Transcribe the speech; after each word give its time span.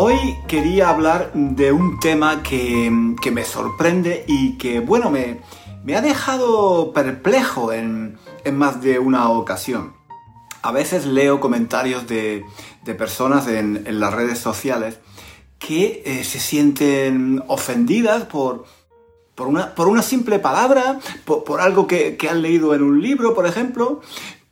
Hoy 0.00 0.38
quería 0.46 0.90
hablar 0.90 1.32
de 1.34 1.72
un 1.72 1.98
tema 1.98 2.44
que, 2.44 2.88
me 2.88 3.44
sorprende 3.44 4.24
y 4.28 4.56
que, 4.56 4.78
bueno, 4.78 5.10
me, 5.10 5.40
ha 5.92 6.00
dejado 6.00 6.92
perplejo 6.92 7.72
en, 7.72 8.16
más 8.52 8.80
de 8.80 9.00
una 9.00 9.28
ocasión. 9.28 9.94
A 10.62 10.70
veces 10.70 11.04
leo 11.04 11.40
comentarios 11.40 12.06
de, 12.06 12.44
personas 12.96 13.48
en, 13.48 13.98
las 13.98 14.14
redes 14.14 14.38
sociales 14.38 15.00
que 15.58 16.04
eh, 16.06 16.22
se 16.22 16.38
sienten 16.38 17.42
ofendidas 17.48 18.22
por, 18.22 18.66
por, 19.34 19.48
una, 19.48 20.02
simple 20.02 20.38
palabra, 20.38 21.00
por, 21.24 21.60
algo 21.60 21.88
que, 21.88 22.16
han 22.30 22.40
leído 22.40 22.72
en 22.72 22.84
un 22.84 23.02
libro, 23.02 23.34
por 23.34 23.48
ejemplo, 23.48 24.00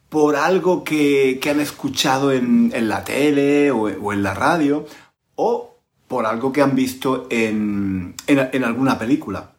por 0.08 0.34
algo 0.34 0.82
que, 0.82 1.38
han 1.48 1.60
escuchado 1.60 2.32
en, 2.32 2.72
la 2.88 3.04
tele 3.04 3.70
o 3.70 4.12
en 4.12 4.24
la 4.24 4.34
radio 4.34 4.86
o 5.36 5.76
por 6.08 6.26
algo 6.26 6.52
que 6.52 6.62
han 6.62 6.74
visto 6.74 7.26
en, 7.30 8.14
alguna 8.64 8.98
película. 8.98 9.52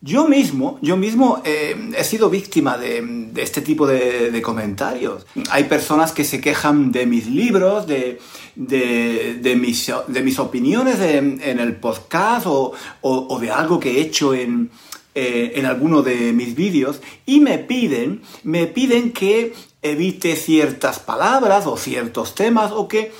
Yo 0.00 0.28
mismo, 0.28 0.78
yo 0.82 0.98
mismo 0.98 1.40
eh, 1.46 1.92
he 1.96 2.04
sido 2.04 2.28
víctima 2.28 2.76
de, 2.76 3.30
este 3.36 3.62
tipo 3.62 3.86
de, 3.86 4.42
comentarios. 4.42 5.26
Hay 5.48 5.64
personas 5.64 6.12
que 6.12 6.24
se 6.24 6.42
quejan 6.42 6.92
de 6.92 7.06
mis 7.06 7.26
libros, 7.26 7.86
de, 7.86 8.20
mis, 8.54 9.92
de 10.08 10.22
mis, 10.22 10.38
opiniones 10.38 11.00
en, 11.00 11.40
el 11.40 11.76
podcast 11.76 12.46
o, 12.46 13.38
de 13.40 13.50
algo 13.50 13.80
que 13.80 13.92
he 13.92 14.00
hecho 14.02 14.34
en, 14.34 14.70
eh, 15.14 15.52
en 15.54 15.64
alguno 15.64 16.02
de 16.02 16.34
mis 16.34 16.54
vídeos 16.54 17.00
y 17.24 17.40
me 17.40 17.58
piden, 17.58 18.20
me 18.42 18.66
piden 18.66 19.12
que 19.12 19.54
evite 19.80 20.34
ciertas 20.34 20.98
palabras 20.98 21.66
o 21.66 21.76
ciertos 21.76 22.34
temas 22.34 22.72
o 22.72 22.88
que 22.88 23.12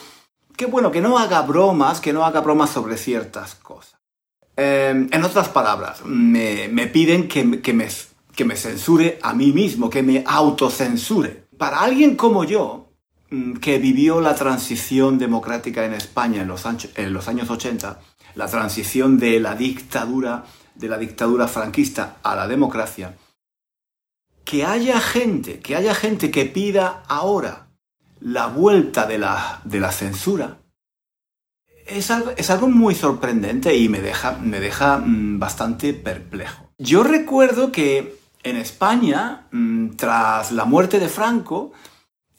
Qué 0.56 0.66
bueno, 0.66 0.92
que 0.92 1.00
no 1.00 1.19
haga 1.19 1.42
bromas, 1.42 2.00
que 2.00 2.12
no 2.12 2.24
haga 2.24 2.41
bromas 2.41 2.70
sobre 2.70 2.97
ciertas 2.97 3.56
cosas. 3.56 3.98
Em, 4.56 5.08
en 5.10 5.24
otras 5.24 5.48
palabras, 5.48 6.05
me, 6.05 6.69
piden 6.86 7.27
que, 7.27 7.42
me, 7.44 7.60
que 7.60 8.44
me 8.44 8.56
censure 8.56 9.19
a 9.20 9.34
mí 9.34 9.52
mismo, 9.52 9.91
que 9.91 10.05
me 10.05 10.22
autocensure. 10.25 11.47
Para 11.58 11.80
alguien 11.80 12.14
como 12.14 12.44
yo, 12.44 12.92
mm, 13.30 13.55
que 13.55 13.78
vivió 13.78 14.20
la 14.20 14.36
transición 14.36 15.19
democrática 15.19 15.84
en 15.84 15.94
España 15.94 16.42
en 16.42 16.48
los, 16.48 16.64
en 16.66 17.12
los 17.12 17.27
años 17.27 17.50
80, 17.50 18.00
la 18.36 18.47
transición 18.47 19.19
de 19.19 19.41
la 19.41 19.56
dictadura, 19.56 20.44
de 20.76 20.88
la 20.88 20.98
dictadura 20.98 21.48
franquista 21.48 22.19
a 22.22 22.36
la 22.36 22.47
democracia, 22.47 23.16
que 24.44 24.65
haya 24.65 25.00
gente, 25.00 25.59
que 25.59 25.75
haya 25.75 25.94
gente 25.94 26.31
que 26.31 26.44
pida 26.44 27.03
ahora 27.09 27.63
la 28.24 28.46
vuelta 28.46 29.06
de 29.06 29.18
la, 29.18 29.60
de 29.64 29.80
la 29.80 29.92
censura 29.92 30.58
es 31.86 32.10
algo, 32.50 32.68
muy 32.68 32.94
sorprendente 32.94 33.76
y 33.76 33.90
me 33.90 34.00
deja, 34.00 34.38
me 34.38 34.60
deja 34.60 34.98
mm, 34.98 35.38
bastante 35.38 35.92
perplejo. 35.92 36.70
Yo 36.78 37.02
recuerdo 37.02 37.70
que 37.70 38.16
en 38.42 38.56
España, 38.56 39.46
mm, 39.52 39.90
tras 39.96 40.52
la 40.52 40.64
muerte 40.64 40.98
de 40.98 41.08
Franco, 41.08 41.72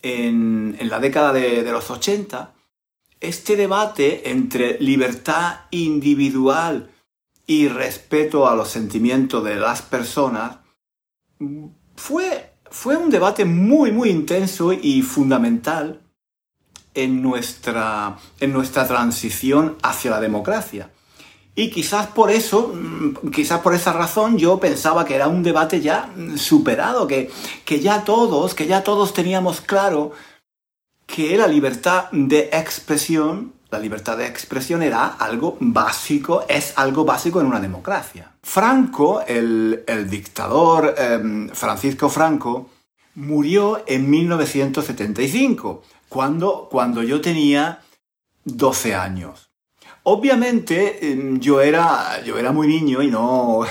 en, 0.02 0.76
la 0.82 1.00
década 1.00 1.32
de, 1.32 1.64
de 1.64 1.72
los 1.72 1.90
80, 1.92 2.54
este 3.20 3.56
debate 3.56 4.32
entre 4.32 4.80
libertad 4.80 5.62
individual 5.70 6.90
y 7.46 7.68
respeto 7.68 8.48
a 8.48 8.56
los 8.56 8.70
sentimientos 8.70 9.44
de 9.44 9.56
las 9.56 9.84
personas 9.84 10.58
mm, 11.38 11.68
fue 11.96 12.55
fue 12.70 12.98
un 12.98 13.10
debate 13.10 13.46
muy, 13.46 13.92
muy 13.92 14.10
intenso 14.10 14.74
y 14.74 15.02
fundamental 15.02 16.02
en 16.94 17.22
nuestra, 17.22 18.18
en 18.40 18.54
nuestra 18.54 18.88
transición 18.88 19.78
hacia 19.84 20.12
la 20.12 20.20
democracia. 20.20 20.90
Y 21.56 21.70
quizás 21.70 22.08
por 22.08 22.32
eso, 22.32 22.74
mm, 22.74 23.30
quizás 23.30 23.62
por 23.62 23.74
esa 23.74 23.94
razón, 23.94 24.38
yo 24.38 24.60
pensaba 24.60 25.06
que 25.06 25.16
era 25.16 25.28
un 25.28 25.42
debate 25.42 25.80
ya 25.80 26.14
superado, 26.36 27.08
que, 27.08 27.32
que 27.64 27.80
ya 27.80 28.04
todos, 28.04 28.54
que 28.54 28.68
ya 28.68 28.84
todos 28.84 29.14
teníamos 29.14 29.62
claro 29.62 30.12
que 31.06 31.38
la 31.38 31.48
libertad 31.48 32.10
de 32.12 32.50
expresión, 32.52 33.54
la 33.76 33.82
libertad 33.82 34.18
de 34.18 34.26
expresión 34.26 34.82
era 34.82 35.06
algo 35.06 35.58
básico, 35.60 36.46
es 36.48 36.74
algo 36.78 37.04
básico 37.04 37.42
en 37.42 37.48
una 37.48 37.60
democracia. 37.60 38.32
Franco, 38.42 39.22
el, 39.28 39.84
dictador 40.10 40.96
em, 40.98 41.50
Francisco 41.50 42.08
Franco, 42.08 42.70
murió 43.16 43.84
en 43.86 44.10
1975, 44.10 45.84
cuando, 46.08 46.70
cuando 46.72 47.04
yo 47.04 47.20
tenía 47.20 47.82
12 48.46 48.96
años. 48.96 49.50
Obviamente 50.04 51.12
em, 51.12 51.42
yo 51.42 51.60
era, 51.60 52.24
yo 52.24 52.38
era 52.38 52.54
muy 52.54 52.68
niño 52.68 53.02
y 53.02 53.12
no, 53.12 53.66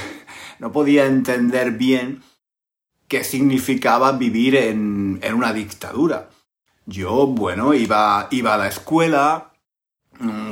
no 0.59 0.70
podía 0.70 1.06
entender 1.06 1.70
bien 1.70 2.22
qué 3.09 3.25
significaba 3.25 4.12
vivir 4.12 4.54
en, 4.56 5.19
una 5.34 5.54
dictadura. 5.54 6.28
Yo, 6.84 7.26
bueno, 7.26 7.72
iba, 7.72 8.28
iba 8.31 8.53
a 8.53 8.59
la 8.59 8.69
escuela, 8.69 9.53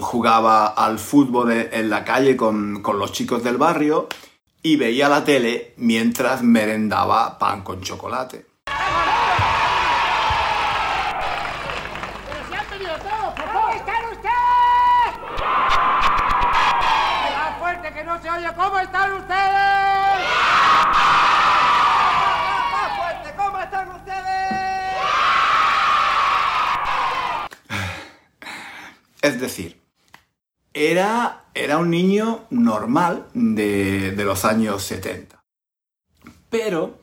jugaba 0.03 0.67
al 0.67 0.99
fútbol 0.99 1.53
en 1.53 1.89
la 1.89 2.05
calle 2.05 2.37
con, 2.37 2.83
los 2.83 3.13
chicos 3.13 3.43
del 3.43 3.57
barrio 3.57 4.09
y 4.63 4.77
veía 4.77 5.09
la 5.09 5.25
tele 5.25 5.75
mientras 5.79 6.43
merendaba 6.43 7.39
pan 7.39 7.63
con 7.63 7.81
chocolate. 7.81 8.47
¿Cómo 18.55 18.79
están 18.79 19.13
ustedes? 19.13 19.93
Es 29.23 29.41
decir, 29.41 29.82
era, 30.75 31.45
era 31.55 31.79
un 31.79 31.91
niño 31.91 32.47
normal 32.51 33.27
de, 33.35 34.15
los 34.17 34.45
años 34.45 34.83
70. 34.83 35.43
Pero, 36.51 36.99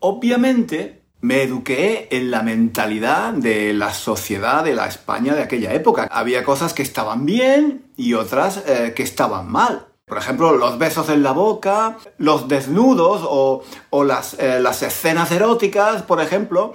obviamente, 0.00 1.02
me 1.20 1.42
eduqué 1.42 2.08
en 2.10 2.30
la 2.30 2.42
mentalidad 2.42 3.32
de 3.32 3.72
la 3.72 3.92
sociedad 3.92 4.64
de 4.64 4.74
la 4.74 4.86
España 4.86 5.34
de 5.34 5.42
aquella 5.42 5.72
época. 5.74 6.08
Había 6.10 6.44
cosas 6.44 6.74
que 6.74 6.82
estaban 6.82 7.26
bien 7.26 7.90
y 7.96 8.14
otras 8.14 8.62
eh, 8.66 8.92
que 8.94 9.02
estaban 9.02 9.50
mal. 9.50 9.86
Por 10.04 10.18
ejemplo, 10.18 10.56
los 10.56 10.78
besos 10.78 11.08
en 11.08 11.24
la 11.24 11.32
boca, 11.32 11.96
los 12.18 12.46
desnudos 12.46 13.22
o, 13.24 13.64
eh, 14.38 14.60
las, 14.60 14.82
escenas 14.82 15.32
eróticas, 15.32 16.02
por 16.02 16.20
ejemplo, 16.20 16.74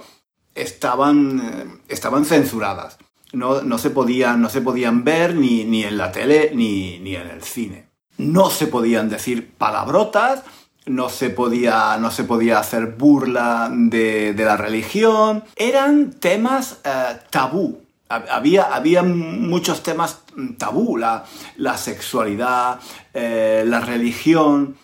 estaban, 0.54 1.40
eh, 1.40 1.80
estaban 1.88 2.26
censuradas 2.26 2.98
no, 3.32 3.78
se, 3.78 3.90
podían, 3.90 4.42
no 4.42 4.48
se 4.48 4.60
podían 4.60 5.04
ver 5.04 5.34
ni, 5.34 5.64
ni 5.64 5.84
en 5.84 5.96
la 5.96 6.12
tele 6.12 6.50
ni, 6.54 6.96
en 6.96 7.28
el 7.28 7.42
cine. 7.42 7.86
No 8.18 8.50
se 8.50 8.66
podían 8.66 9.08
decir 9.08 9.52
palabrotas, 9.56 10.42
no 10.86 11.08
se 11.08 11.30
podía, 11.30 11.96
no 11.98 12.10
se 12.10 12.24
podía 12.24 12.58
hacer 12.58 12.86
burla 12.98 13.70
de, 13.72 14.34
la 14.36 14.56
religión. 14.56 15.44
Eran 15.56 16.12
temas 16.12 16.80
eh, 16.84 17.18
tabú. 17.30 17.80
Había, 18.08 18.64
había, 18.64 19.02
muchos 19.02 19.82
temas 19.82 20.20
tabú, 20.58 20.98
la, 20.98 21.24
sexualidad, 21.78 22.78
eh, 23.14 23.64
la 23.66 23.80
religión. 23.80 24.76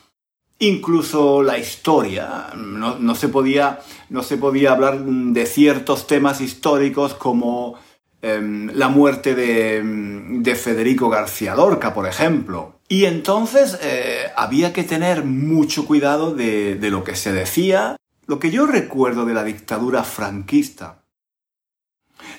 incluso 0.58 1.42
la 1.42 1.58
historia. 1.58 2.46
No, 2.56 3.14
se 3.14 3.28
podía, 3.28 3.80
no 4.08 4.22
se 4.22 4.38
podía 4.38 4.72
hablar 4.72 4.98
de 5.04 5.44
ciertos 5.44 6.06
temas 6.06 6.40
históricos 6.40 7.12
como 7.12 7.76
em, 8.22 8.70
la 8.74 8.88
muerte 8.88 9.34
de, 9.34 10.54
Federico 10.56 11.08
García 11.08 11.54
Lorca, 11.54 11.94
por 11.94 12.06
ejemplo. 12.06 12.80
Y 12.88 13.04
entonces 13.04 13.78
eh, 13.82 14.26
había 14.36 14.72
que 14.72 14.84
tener 14.84 15.24
mucho 15.24 15.86
cuidado 15.86 16.34
de, 16.34 16.76
de 16.76 16.90
lo 16.90 17.04
que 17.04 17.16
se 17.16 17.32
decía. 17.32 17.96
Lo 18.26 18.38
que 18.38 18.50
yo 18.50 18.66
recuerdo 18.66 19.24
de 19.24 19.34
la 19.34 19.44
dictadura 19.44 20.04
franquista 20.04 21.02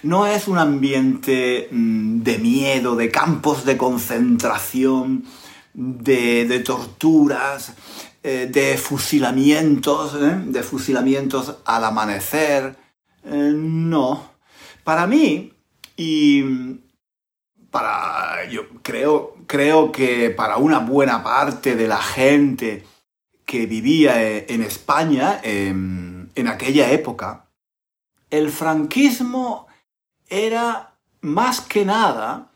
no 0.04 0.28
es 0.28 0.48
un 0.48 0.58
ambiente 0.58 1.68
mm, 1.72 2.22
de 2.22 2.38
miedo, 2.38 2.96
de 2.96 3.10
campos 3.10 3.66
de 3.66 3.78
concentración, 3.78 5.26
de, 5.74 6.62
torturas, 6.66 7.74
eh, 8.24 8.50
de 8.52 8.78
fusilamientos, 8.78 10.16
¿eh? 10.16 10.42
de 10.46 10.64
fusilamientos 10.64 11.58
al 11.66 11.84
amanecer. 11.84 12.78
No. 13.24 14.32
Para 14.84 15.06
mí, 15.06 15.54
y 16.02 16.80
para, 17.72 18.46
yo 18.50 18.70
creo, 18.82 19.36
creo 19.48 19.92
que 19.92 20.30
para 20.30 20.56
una 20.56 20.80
buena 20.80 21.22
parte 21.22 21.76
de 21.76 21.90
la 21.90 22.02
gente 22.02 22.86
que 23.44 23.66
vivía 23.66 24.26
en 24.26 24.64
España 24.64 25.42
en 25.44 26.48
aquella 26.48 26.90
época, 26.90 27.50
el 28.30 28.50
franquismo 28.50 29.68
era 30.30 30.96
más 31.20 31.60
que 31.60 31.84
nada 31.84 32.54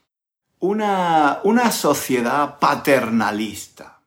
una, 0.60 1.42
una 1.44 1.70
sociedad 1.74 2.60
paternalista. 2.60 4.00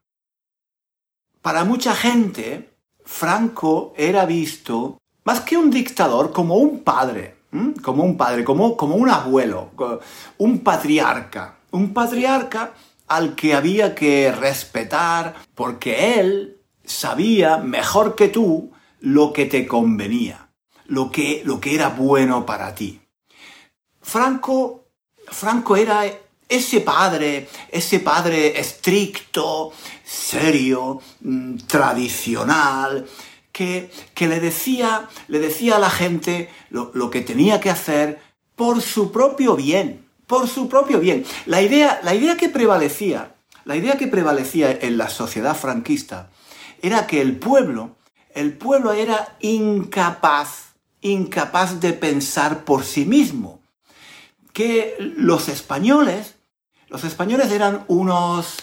Para 1.43 1.63
mucha 1.65 1.95
gente, 1.95 2.71
Franco 3.05 3.93
era 3.99 4.25
visto 4.25 4.97
más 5.25 5.43
que 5.43 5.59
un 5.59 5.71
dictador 5.71 6.33
como 6.33 6.55
un 6.55 6.83
padre, 6.83 7.36
como 7.83 8.05
un 8.05 8.17
padre, 8.17 8.45
como, 8.45 8.77
como 8.77 8.97
un 8.97 9.09
abuelo, 9.09 9.71
un 10.39 10.61
patriarca, 10.61 11.57
un 11.71 11.93
patriarca 11.93 12.73
al 13.09 13.35
que 13.35 13.55
había 13.55 13.95
que 13.95 14.33
respetar 14.33 15.35
porque 15.55 16.19
él 16.19 16.59
sabía 16.85 17.59
mejor 17.59 18.15
que 18.15 18.29
tú 18.29 18.73
lo 19.01 19.33
que 19.33 19.47
te 19.47 19.67
convenía, 19.67 20.49
lo 20.87 21.11
que, 21.11 21.43
lo 21.45 21.61
que 21.61 21.75
era 21.75 21.89
bueno 21.89 22.47
para 22.47 22.75
ti. 22.75 23.01
Franco, 24.01 24.87
Franco 25.27 25.77
era 25.77 26.05
ese 26.49 26.81
padre, 26.81 27.49
ese 27.71 28.01
padre 28.01 28.59
estricto, 28.59 29.73
serio, 30.05 31.01
mm, 31.21 31.57
tradicional, 31.67 33.07
que, 33.57 33.91
le, 34.21 34.39
decía, 34.39 35.09
le 35.29 35.39
decía 35.39 35.77
a 35.77 35.79
la 35.79 35.89
gente 35.89 36.51
lo, 36.69 37.11
que 37.11 37.23
tenía 37.23 37.59
que 37.59 37.71
hacer 37.71 38.21
por 38.55 38.83
su 38.83 39.11
propio 39.11 39.57
bien, 39.57 40.07
por 40.27 40.47
su 40.47 40.69
propio 40.69 41.01
bien. 41.01 41.25
La 41.47 41.63
idea, 41.63 41.99
la 42.03 42.15
idea 42.15 42.37
que 42.37 42.51
prevalecía, 42.51 43.35
la 43.65 43.77
idea 43.77 43.97
que 43.97 44.09
prevalecía 44.09 44.71
en 44.71 44.99
la 44.99 45.09
sociedad 45.09 45.57
franquista 45.57 46.29
era 46.83 47.07
que 47.07 47.23
el 47.23 47.39
pueblo, 47.39 47.97
el 48.35 48.53
pueblo 48.53 48.93
era 48.93 49.39
incapaz, 49.41 50.75
incapaz 51.01 51.81
de 51.81 51.95
pensar 51.95 52.65
por 52.65 52.85
sí 52.85 53.07
mismo 53.07 53.63
que 54.53 54.97
los 54.99 55.49
españoles, 55.49 56.35
los 56.89 57.05
españoles 57.05 57.51
eran 57.53 57.87
unos, 57.89 58.57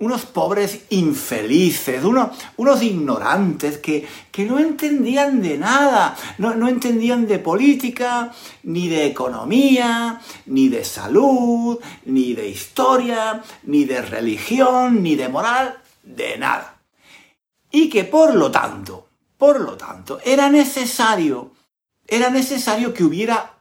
unos 0.00 0.24
pobres 0.24 0.86
infelices, 0.90 2.02
unos, 2.04 2.30
unos 2.56 2.82
ignorantes 2.82 3.78
que, 3.78 4.06
que, 4.30 4.44
no 4.44 4.58
entendían 4.58 5.42
de 5.42 5.58
nada, 5.58 6.16
no, 6.38 6.54
no, 6.54 6.68
entendían 6.68 7.26
de 7.26 7.38
política, 7.38 8.32
ni 8.62 8.88
de 8.88 9.06
economía, 9.06 10.20
ni 10.46 10.68
de 10.68 10.84
salud, 10.84 11.78
ni 12.06 12.34
de 12.34 12.48
historia, 12.48 13.42
ni 13.64 13.84
de 13.84 14.00
religión, 14.00 15.02
ni 15.02 15.16
de 15.16 15.28
moral, 15.28 15.78
de 16.02 16.38
nada. 16.38 16.80
Y 17.70 17.88
que 17.90 18.04
por 18.04 18.34
lo 18.34 18.50
tanto, 18.50 19.06
por 19.36 19.60
lo 19.60 19.76
tanto, 19.76 20.18
era 20.24 20.48
necesario, 20.48 21.52
era 22.06 22.30
necesario 22.30 22.92
que 22.94 23.04
hubiera 23.04 23.58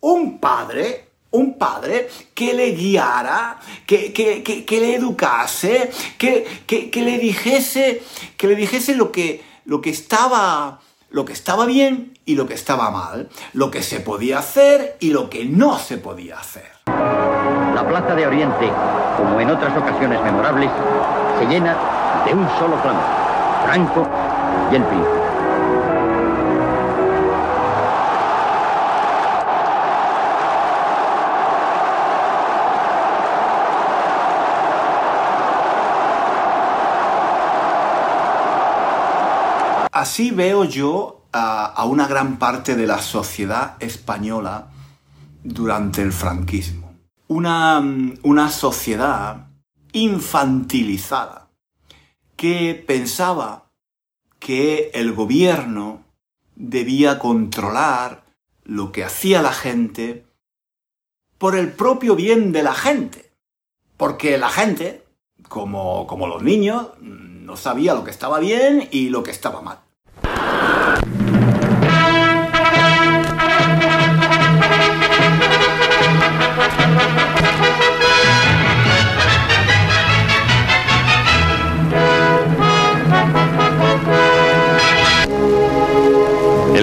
un 0.00 0.38
padre, 0.38 1.11
un 1.32 1.58
padre 1.58 2.08
que 2.34 2.54
le 2.54 2.72
guiara, 2.72 3.58
que, 3.86 4.12
que, 4.12 4.80
le 4.80 4.94
educase, 4.94 5.90
que, 6.16 6.46
le 6.94 7.18
dijese, 7.18 8.02
que 8.36 8.46
le 8.46 8.54
dijese 8.54 8.94
lo 8.94 9.10
que, 9.10 9.42
lo 9.64 9.80
que 9.80 9.90
estaba 9.90 10.80
lo 11.10 11.26
que 11.26 11.34
estaba 11.34 11.66
bien 11.66 12.14
y 12.24 12.36
lo 12.36 12.46
que 12.46 12.54
estaba 12.54 12.90
mal, 12.90 13.28
lo 13.52 13.70
que 13.70 13.82
se 13.82 14.00
podía 14.00 14.38
hacer 14.38 14.96
y 14.98 15.10
lo 15.10 15.28
que 15.28 15.44
no 15.44 15.78
se 15.78 15.98
podía 15.98 16.38
hacer. 16.38 16.70
La 16.86 17.86
Plaza 17.86 18.14
de 18.14 18.26
Oriente, 18.26 18.72
como 19.18 19.38
en 19.38 19.50
otras 19.50 19.76
ocasiones 19.76 20.22
memorables, 20.22 20.70
se 21.38 21.46
llena 21.46 21.76
de 22.24 22.32
un 22.32 22.48
solo 22.58 22.80
clamor, 22.80 23.04
Franco 23.66 24.08
y 24.72 24.76
el 24.76 24.84
príncipe. 24.84 25.31
Así 40.02 40.32
veo 40.32 40.64
yo 40.64 41.28
a, 41.32 41.84
una 41.84 42.08
gran 42.08 42.36
parte 42.40 42.74
de 42.74 42.88
la 42.88 43.00
sociedad 43.00 43.76
española 43.78 44.72
durante 45.44 46.02
el 46.02 46.12
franquismo. 46.12 46.92
Una, 47.28 47.80
una 48.24 48.50
sociedad 48.50 49.46
infantilizada 49.92 51.50
que 52.34 52.74
pensaba 52.84 53.70
que 54.40 54.90
el 54.92 55.12
gobierno 55.12 56.02
debía 56.56 57.20
controlar 57.20 58.24
lo 58.64 58.90
que 58.90 59.04
hacía 59.04 59.40
la 59.40 59.52
gente 59.52 60.26
por 61.38 61.54
el 61.54 61.70
propio 61.70 62.16
bien 62.16 62.50
de 62.50 62.64
la 62.64 62.74
gente. 62.74 63.30
Porque 63.96 64.36
la 64.36 64.48
gente, 64.48 65.06
como, 65.48 66.08
como 66.08 66.26
los 66.26 66.42
niños, 66.42 66.88
no 67.00 67.56
sabía 67.56 67.94
lo 67.94 68.02
que 68.02 68.10
estaba 68.10 68.40
bien 68.40 68.88
y 68.90 69.08
lo 69.08 69.22
que 69.22 69.30
estaba 69.30 69.62
mal. 69.62 69.78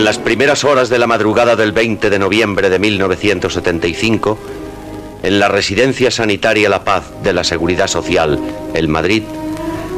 Las 0.09 0.17
primeras 0.17 0.63
horas 0.63 0.89
de 0.89 0.97
la 0.97 1.05
madrugada 1.05 1.55
del 1.55 1.71
20 1.71 2.09
de 2.09 2.17
noviembre 2.17 2.71
de 2.71 2.79
1975, 2.79 4.39
en 5.21 5.39
la 5.39 5.49
Residencia 5.49 6.09
Sanitaria 6.09 6.67
La 6.67 6.83
Paz 6.83 7.03
de 7.21 7.31
la 7.31 7.43
Seguridad 7.43 7.85
Social, 7.85 8.39
el 8.73 8.87
Madrid, 8.87 9.21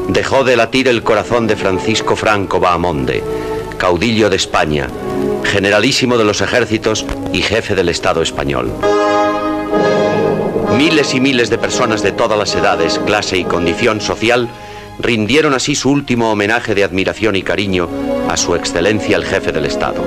dejó 0.09 0.43
de 0.43 0.57
latir 0.57 0.89
el 0.89 1.01
corazón 1.01 1.47
de 1.47 1.55
Francisco 1.55 2.17
Franco 2.17 2.59
Bahamonde, 2.59 3.23
caudillo 3.77 4.29
de 4.29 4.35
España, 4.35 4.89
generalísimo 5.45 6.17
de 6.17 6.25
los 6.25 6.41
ejércitos 6.41 7.05
y 7.31 7.41
jefe 7.41 7.73
del 7.73 7.87
Estado 7.87 8.21
español. 8.21 8.69
Miles 10.75 11.13
y 11.13 11.21
miles 11.21 11.49
de 11.49 11.57
personas 11.57 12.03
de 12.03 12.11
todas 12.11 12.37
las 12.37 12.53
edades, 12.53 12.99
clase 13.05 13.37
y 13.37 13.45
condición 13.45 14.01
social 14.01 14.49
rindieron 15.01 15.53
así 15.53 15.75
su 15.75 15.89
último 15.89 16.31
homenaje 16.31 16.75
de 16.75 16.83
admiración 16.83 17.35
y 17.35 17.41
cariño 17.41 17.89
a 18.29 18.37
su 18.37 18.55
excelencia 18.55 19.17
el 19.17 19.25
jefe 19.25 19.51
del 19.51 19.65
Estado. 19.65 20.03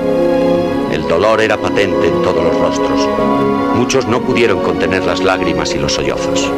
El 0.91 1.07
dolor 1.07 1.41
era 1.41 1.57
patente 1.57 2.07
en 2.07 2.21
todos 2.21 2.43
los 2.43 2.57
rostros. 2.57 3.07
Muchos 3.75 4.07
no 4.07 4.21
pudieron 4.21 4.61
contener 4.61 5.03
las 5.03 5.21
lágrimas 5.21 5.75
y 5.75 5.79
los 5.79 5.93
sollozos. 5.93 6.49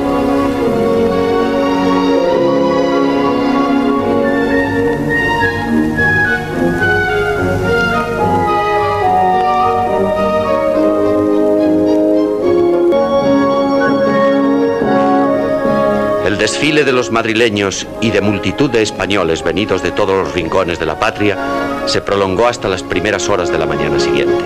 De 16.83 16.91
los 16.91 17.11
madrileños 17.11 17.87
y 18.01 18.11
de 18.11 18.21
multitud 18.21 18.69
de 18.69 18.81
españoles 18.81 19.43
venidos 19.43 19.81
de 19.81 19.91
todos 19.91 20.25
los 20.25 20.33
rincones 20.33 20.79
de 20.79 20.85
la 20.85 20.99
patria 20.99 21.85
se 21.87 22.01
prolongó 22.01 22.47
hasta 22.47 22.67
las 22.67 22.83
primeras 22.83 23.29
horas 23.29 23.51
de 23.51 23.57
la 23.57 23.65
mañana 23.65 23.99
siguiente. 23.99 24.43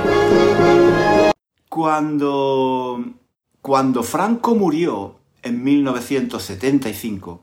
Cuando, 1.67 3.03
cuando 3.61 4.03
Franco 4.03 4.55
murió 4.55 5.15
en 5.41 5.63
1975, 5.63 7.41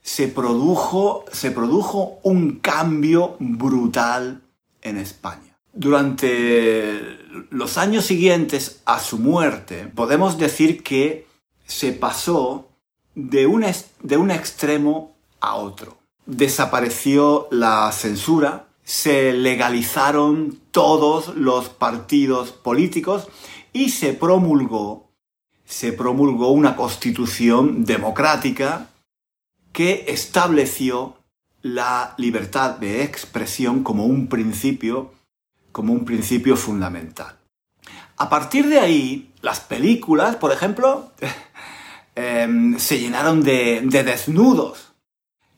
se 0.00 0.28
produjo, 0.28 1.24
se 1.30 1.50
produjo 1.50 2.20
un 2.22 2.60
cambio 2.60 3.36
brutal 3.38 4.42
en 4.80 4.98
España. 4.98 5.58
Durante 5.72 7.18
los 7.50 7.76
años 7.76 8.04
siguientes 8.04 8.80
a 8.86 9.00
su 9.00 9.18
muerte, 9.18 9.90
podemos 9.94 10.38
decir 10.38 10.82
que 10.82 11.26
se 11.66 11.92
pasó 11.92 12.68
de 13.14 13.46
un, 13.46 13.64
de 14.02 14.16
un 14.16 14.30
extremo 14.30 15.14
a 15.40 15.54
otro. 15.56 15.98
Desapareció 16.26 17.48
la 17.50 17.90
censura, 17.92 18.66
se 18.82 19.32
legalizaron 19.32 20.58
todos 20.70 21.36
los 21.36 21.68
partidos 21.68 22.52
políticos 22.52 23.28
y 23.72 23.90
se 23.90 24.12
promulgó, 24.12 25.10
se 25.64 25.92
promulgó 25.92 26.50
una 26.50 26.76
constitución 26.76 27.84
democrática 27.84 28.88
que 29.72 30.04
estableció 30.08 31.16
la 31.62 32.14
libertad 32.18 32.72
de 32.78 33.02
expresión 33.02 33.82
como 33.82 34.04
un 34.04 34.28
principio, 34.28 35.12
como 35.72 35.92
un 35.92 36.04
principio 36.04 36.56
fundamental. 36.56 37.38
A 38.16 38.28
partir 38.28 38.68
de 38.68 38.78
ahí, 38.78 39.32
las 39.40 39.60
películas, 39.60 40.36
por 40.36 40.52
ejemplo, 40.52 41.10
em, 42.14 42.78
se 42.78 42.98
llenaron 42.98 43.42
de, 43.42 43.80
desnudos. 43.82 44.92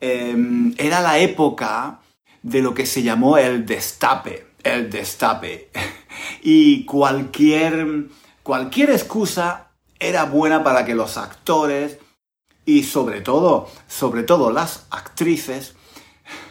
Em, 0.00 0.74
era 0.78 1.00
la 1.00 1.18
época 1.18 2.00
de 2.42 2.62
lo 2.62 2.74
que 2.74 2.86
se 2.86 3.02
llamó 3.02 3.38
el 3.38 3.66
destape, 3.66 4.46
el 4.62 4.90
destape. 4.90 5.70
y 6.42 6.84
cualquier, 6.84 8.06
cualquier 8.42 8.90
excusa 8.90 9.70
era 9.98 10.24
buena 10.24 10.62
para 10.62 10.84
que 10.84 10.94
los 10.94 11.16
actores 11.16 11.98
y 12.64 12.82
sobre 12.82 13.20
todo, 13.20 13.68
sobre 13.86 14.24
todo 14.24 14.50
las 14.50 14.86
actrices 14.90 15.74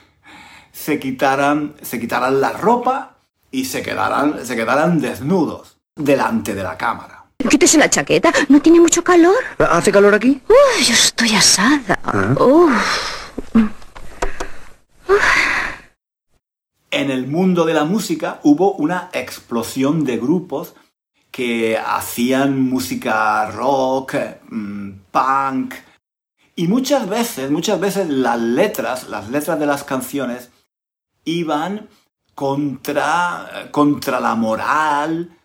se 0.71 0.99
quitaran, 0.99 1.75
se 1.81 1.99
quitaran 1.99 2.41
la 2.41 2.53
ropa 2.53 3.17
y 3.51 3.65
se 3.65 3.81
quedaran, 3.81 4.45
se 4.45 4.55
quedaran 4.55 4.99
desnudos 4.99 5.77
delante 5.95 6.53
de 6.55 6.63
la 6.63 6.77
cámara. 6.77 7.14
Quítese 7.49 7.77
la 7.77 7.89
chaqueta, 7.89 8.31
¿no 8.49 8.61
tiene 8.61 8.79
mucho 8.79 9.03
calor? 9.03 9.35
¿Hace 9.59 9.91
calor 9.91 10.13
aquí? 10.13 10.41
Uy, 10.47 10.83
yo 10.83 10.93
estoy 10.93 11.35
asada. 11.35 11.99
Ah. 12.03 12.35
en 16.91 17.11
el 17.11 17.27
mundo 17.27 17.65
de 17.65 17.73
la 17.73 17.83
música 17.83 18.39
hubo 18.43 18.71
una 18.73 19.09
explosión 19.11 20.05
de 20.05 20.17
grupos 20.17 20.75
que 21.29 21.77
hacían 21.77 22.61
música 22.61 23.51
rock, 23.51 24.15
mm, 24.49 24.91
punk, 25.11 25.73
y 26.55 26.67
muchas 26.69 27.09
veces, 27.09 27.51
muchas 27.51 27.81
veces 27.81 28.07
las 28.07 28.39
letras, 28.39 29.09
las 29.09 29.29
letras 29.29 29.59
de 29.59 29.65
las 29.65 29.83
canciones 29.83 30.51
iban 31.25 31.89
contra, 32.33 33.67
contra 33.71 34.21
la 34.21 34.35
moral, 34.35 35.37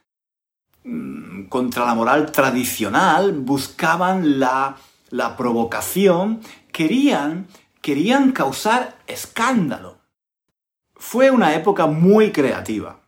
contra 1.49 1.84
la 1.84 1.94
moral 1.94 2.32
tradicional, 2.32 3.32
buscaban 3.32 4.40
la, 4.40 4.76
la 5.10 5.37
provocación, 5.37 6.40
querían, 6.72 7.49
querían 7.80 8.32
causar 8.32 8.96
escándalo. 9.06 9.99
Fue 10.94 11.30
una 11.30 11.54
época 11.54 11.87
muy 11.87 12.32
creativa. 12.32 13.00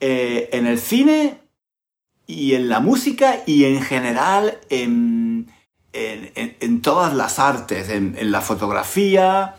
Eh, 0.00 0.48
en 0.52 0.66
el 0.66 0.78
cine 0.78 1.40
y 2.26 2.54
en 2.54 2.68
la 2.68 2.80
música 2.80 3.42
y 3.46 3.64
en 3.64 3.82
general 3.82 4.58
en, 4.68 5.50
en, 5.92 6.82
todas 6.82 7.14
las 7.14 7.38
artes, 7.38 7.88
en 7.88 8.30
la 8.30 8.40
fotografía, 8.40 9.56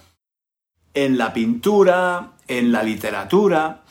en 0.93 1.17
la 1.17 1.33
pintura, 1.33 2.33
en 2.48 2.71
la 2.71 2.83
literatura. 2.83 3.83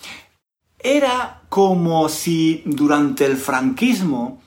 Era 0.79 1.43
como 1.49 2.09
si 2.09 2.63
durante 2.65 3.25
el 3.25 3.37
franquismo 3.37 4.41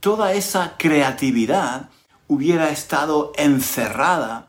toda 0.00 0.32
esa 0.32 0.76
creatividad 0.78 1.90
hubiera 2.28 2.70
estado 2.70 3.32
encerrada 3.36 4.48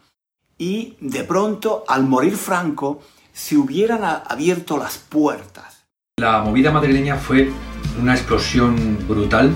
y 0.57 0.95
de 0.99 1.23
pronto 1.23 1.83
al 1.87 2.03
morir 2.03 2.35
Franco 2.37 3.01
se 3.31 3.57
hubieran 3.57 4.03
abierto 4.03 4.77
las 4.77 4.97
puertas. 4.97 5.85
La 6.17 6.43
movida 6.43 6.71
madrileña 6.71 7.17
fue 7.17 7.51
una 7.99 8.13
explosión 8.13 8.99
brutal, 9.07 9.51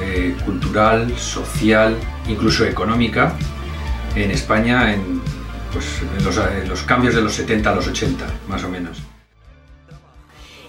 eh, 0.00 0.36
cultural, 0.44 1.16
social, 1.18 1.96
incluso 2.28 2.64
económica, 2.64 3.34
en 4.14 4.30
España 4.30 4.92
en, 4.92 5.22
pues, 5.72 6.02
en, 6.02 6.68
los, 6.68 6.82
cambios 6.82 7.14
de 7.14 7.22
los 7.22 7.32
70 7.32 7.70
a 7.70 7.74
los 7.74 7.88
80, 7.88 8.26
más 8.48 8.62
o 8.64 8.68
menos. 8.68 9.02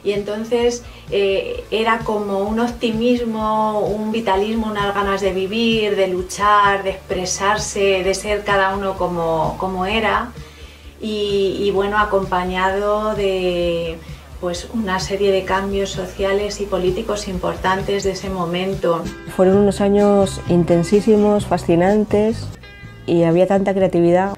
Y 0.03 0.11
entonces 0.11 0.83
eh, 1.11 1.63
era 1.71 1.99
como 1.99 2.39
un 2.39 2.59
optimismo, 2.59 3.79
un 3.79 4.11
vitalismo, 4.11 4.67
unas 4.67 4.93
ganas 4.93 5.21
de 5.21 5.33
vivir, 5.33 5.95
de 5.95 6.07
luchar, 6.07 6.83
de 6.83 6.91
expresarse, 6.91 8.03
de 8.03 8.13
ser 8.13 8.43
cada 8.43 8.75
uno 8.75 8.97
como, 8.97 9.55
como 9.59 9.85
era 9.85 10.31
y, 11.05 11.69
bueno, 11.71 11.97
acompañado 11.99 13.13
de 13.15 13.97
pues 14.39 14.67
una 14.73 14.99
serie 14.99 15.31
de 15.31 15.45
cambios 15.45 15.89
sociales 15.89 16.59
y 16.59 16.65
políticos 16.65 17.27
importantes 17.29 18.03
de 18.03 18.11
ese 18.11 18.29
momento. 18.29 19.03
Fueron 19.35 19.57
unos 19.57 19.79
años 19.79 20.41
intensísimos, 20.49 21.45
fascinantes 21.45 22.45
y 23.05 23.23
había 23.23 23.47
tanta 23.47 23.73
creatividad 23.73 24.35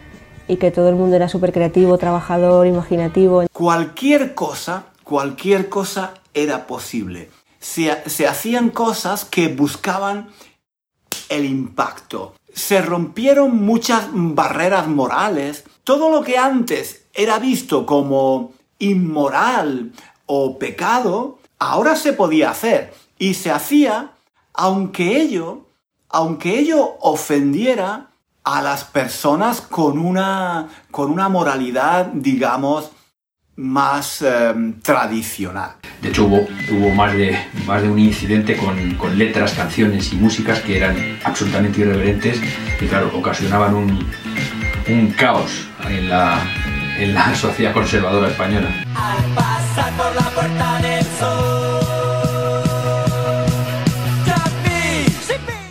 y 0.48 0.58
que 0.58 0.70
todo 0.70 0.90
el 0.90 0.96
mundo 0.96 1.16
era 1.16 1.28
súper 1.28 1.52
creativo, 1.52 1.98
trabajador, 1.98 2.68
imaginativo. 2.68 3.44
Cualquier 3.52 4.36
cosa, 4.36 4.86
cualquier 5.06 5.70
cosa 5.70 6.16
era 6.34 6.68
posible. 6.68 7.32
Se, 7.60 8.10
se 8.10 8.28
hacían 8.28 8.70
cosas 8.70 9.24
que 9.24 9.48
buscaban 9.48 10.30
el 11.30 11.46
impacto. 11.46 12.36
Se 12.54 12.82
rompieron 12.82 13.56
muchas 13.64 14.10
barreras 14.12 14.88
morales 14.88 15.64
todo 15.86 16.10
lo 16.10 16.24
que 16.24 16.38
antes 16.38 17.06
era 17.14 17.38
visto 17.40 17.86
como 17.86 18.54
inmoral 18.80 19.94
o 20.26 20.58
pecado, 20.58 21.38
ahora 21.60 21.96
se 21.96 22.12
podía 22.12 22.50
hacer 22.50 22.94
y 23.20 23.36
se 23.36 23.52
hacía 23.52 24.12
aunque 24.54 25.22
ello, 25.22 25.68
aunque 26.10 26.58
ello 26.58 26.98
ofendiera 27.02 28.10
a 28.44 28.62
las 28.62 28.84
personas 28.84 29.62
con 29.62 30.00
una, 30.00 30.70
con 30.90 31.12
una 31.12 31.30
moralidad, 31.30 32.08
digamos, 32.08 32.90
más 33.58 34.22
em, 34.22 34.80
tradicional. 34.82 35.76
De 36.02 36.10
hecho, 36.10 36.26
hubo, 36.26 36.48
hubo, 36.72 36.90
más, 36.92 37.14
de, 37.14 37.38
más 37.66 37.82
de 37.82 37.90
un 37.90 38.00
incidente 38.00 38.58
con, 38.58 38.96
con, 38.96 39.18
letras, 39.18 39.54
canciones 39.54 40.12
y 40.12 40.18
músicas 40.18 40.60
que 40.60 40.78
eran 40.78 40.96
absolutamente 41.24 41.82
irreverentes 41.82 42.42
y, 42.82 42.86
claro, 42.86 43.12
ocasionaban 43.14 43.74
un, 43.74 44.06
un 44.90 45.08
caos 45.18 45.68
en 45.88 46.10
la, 46.10 46.42
en 46.98 47.14
la 47.14 47.34
sociedad 47.36 47.74
conservadora 47.74 48.28
española. 48.28 48.70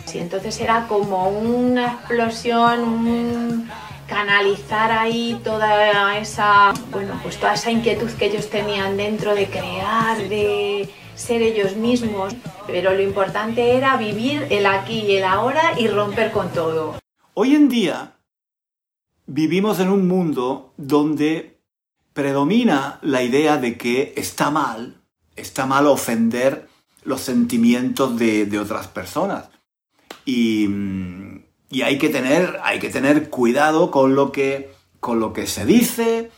Sí, 0.07 0.19
entonces 0.21 0.61
era 0.61 0.87
como 0.87 1.29
una 1.29 1.93
explosión, 1.93 3.69
canalizar 4.07 4.91
ahí 4.93 5.41
toda 5.43 6.19
esa, 6.19 6.73
bueno, 6.91 7.19
pues 7.23 7.39
toda 7.39 7.55
esa 7.55 7.71
inquietud 7.71 8.11
que 8.13 8.27
ellos 8.27 8.51
tenían 8.51 8.97
dentro 8.97 9.35
de 9.35 9.47
crear, 9.47 10.17
de 10.29 10.89
ser 11.15 11.43
ellos 11.43 11.77
mismos. 11.77 12.35
Pero 12.67 12.95
lo 12.95 13.03
importante 13.03 13.77
era 13.77 13.97
vivir 13.97 14.47
el 14.51 14.67
aquí 14.67 15.01
y 15.01 15.17
el 15.17 15.25
ahora 15.25 15.79
y 15.79 15.89
romper 15.89 16.33
con 16.33 16.51
todo. 16.51 16.99
Hoy 17.35 17.55
en 17.55 17.69
día 17.69 18.15
Vivimos 19.27 19.81
en 19.81 19.89
un 19.89 20.07
mundo 20.07 20.75
donde 20.77 21.59
predomina 22.13 22.99
la 23.03 23.23
idea 23.23 23.57
de 23.57 23.79
que 23.79 24.13
está 24.17 24.51
mal, 24.51 25.01
está 25.35 25.65
mal 25.65 25.87
ofender 25.87 26.69
los 27.05 27.23
sentimientos 27.23 28.19
de, 28.19 28.59
otras 28.59 28.87
personas. 28.89 29.49
Y, 30.27 30.69
hay, 31.83 31.99
que 31.99 32.09
tener, 32.09 32.61
hay 32.63 32.79
que 32.79 32.91
tener 32.91 33.31
cuidado 33.31 33.91
con 33.91 34.15
lo 34.15 34.33
que, 34.33 34.75
con 35.01 35.21
lo 35.21 35.33
que 35.33 35.47
se 35.47 35.65
dice 35.65 36.31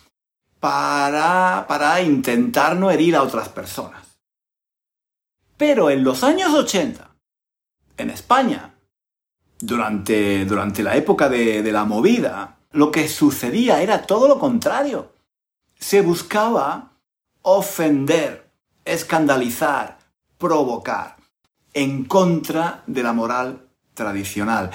para, 0.61 1.67
para 1.69 2.01
intentar 2.01 2.77
no 2.77 2.91
herir 2.91 3.17
a 3.17 3.23
otras 3.23 3.49
personas. 3.49 4.19
Pero 5.57 5.91
en 5.91 6.05
los 6.05 6.23
años 6.23 6.53
80, 6.53 7.11
en 7.97 8.11
España, 8.11 8.75
durante, 9.59 10.45
durante 10.45 10.83
la 10.83 10.97
época 10.97 11.29
de, 11.29 11.63
de 11.63 11.73
la 11.73 11.85
movida, 11.85 12.59
lo 12.73 12.91
que 12.91 13.09
sucedía 13.09 13.81
era 13.81 14.03
todo 14.03 14.29
lo 14.29 14.39
contrario. 14.39 15.13
Se 15.79 16.03
buscaba 16.03 16.93
ofender, 17.43 18.51
escandalizar, 18.85 19.99
provocar 20.39 21.17
en 21.73 22.05
contra 22.05 22.83
de 22.87 23.03
la 23.03 23.13
moral 23.13 23.69
tradicional. 23.95 24.71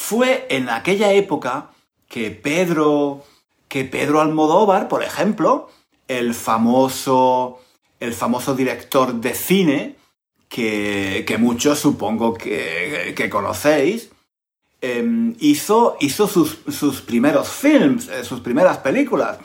Fue 0.00 0.46
en 0.50 0.70
aquella 0.70 1.12
época 1.12 1.70
que 2.08 2.30
Pedro, 2.32 3.22
que 3.68 3.84
Pedro 3.84 4.20
Almodóvar, 4.20 4.88
por 4.88 5.04
ejemplo, 5.04 5.70
el 6.08 6.34
famoso, 6.34 7.60
el 8.00 8.12
famoso 8.14 8.56
director 8.56 9.12
de 9.12 9.34
cine, 9.34 9.96
que, 10.48 11.24
que 11.28 11.38
muchos 11.38 11.78
supongo 11.78 12.34
que, 12.34 13.12
que 13.14 13.30
conocéis, 13.30 14.10
em, 14.80 15.36
hizo, 15.38 15.96
hizo 16.00 16.26
sus, 16.26 16.58
sus, 16.68 17.02
primeros 17.02 17.48
films, 17.48 18.08
eh, 18.08 18.24
sus 18.24 18.40
primeras 18.40 18.78
películas. 18.78 19.38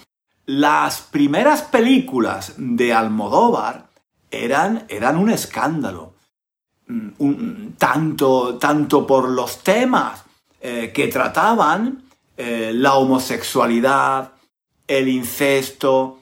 Las 0.47 1.01
primeras 1.01 1.63
películas 1.63 2.53
de 2.57 2.93
Almodóvar 2.93 3.89
eran, 4.31 4.85
eran 4.87 5.17
un 5.17 5.29
escándalo. 5.29 6.13
Mm, 6.87 7.73
tanto, 7.77 8.57
tanto 8.57 9.05
por 9.05 9.29
los 9.29 9.61
temas 9.61 10.24
eh, 10.67 10.91
que 10.91 11.07
trataban, 11.09 12.05
eh, 12.37 12.71
la 12.73 12.95
homosexualidad, 12.95 14.31
el 14.87 15.09
incesto, 15.09 16.21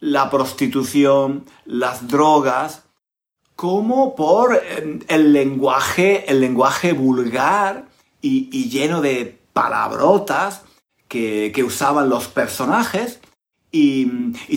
la 0.00 0.30
prostitución, 0.30 1.44
las 1.66 2.08
drogas, 2.08 2.84
como 3.56 4.16
por 4.16 4.56
em, 4.56 5.00
el 5.06 5.34
lenguaje, 5.34 6.24
el 6.30 6.40
lenguaje 6.40 6.94
vulgar 6.94 7.84
y, 8.22 8.70
lleno 8.70 9.02
de 9.02 9.38
palabrotas 9.52 10.62
que, 11.06 11.52
usaban 11.62 12.08
los 12.08 12.26
personajes 12.28 13.20
y, 13.70 14.06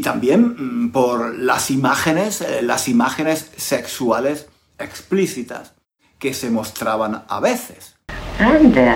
también 0.01 0.86
mm, 0.86 0.91
por 0.93 1.38
las 1.38 1.69
imágenes, 1.69 2.39
eh, 2.39 2.62
las 2.62 2.88
imágenes 2.88 3.51
sexuales 3.57 4.48
explícitas 4.79 5.74
que 6.17 6.34
se 6.34 6.50
mostraban 6.50 7.25
a 7.27 7.41
veces. 7.41 7.97
Anda, 8.39 8.96